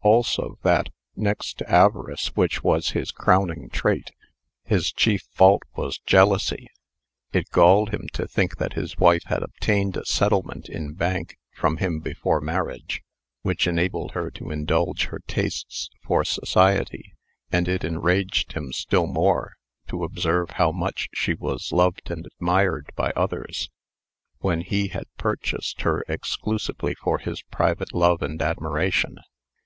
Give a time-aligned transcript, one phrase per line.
[0.00, 4.10] Also that, next to avarice, which was his crowning trait,
[4.64, 6.66] his chief fault was jealousy.
[7.34, 11.76] It galled him to think that his wife had obtained a settlement in bank from
[11.76, 13.02] him before marriage,
[13.42, 17.12] which enabled her to indulge her tastes for society;
[17.50, 19.56] and it enraged him still more
[19.88, 23.68] to observe how much she was loved and admired by others,
[24.38, 29.18] when he had purchased her exclusively for his private love and admiration.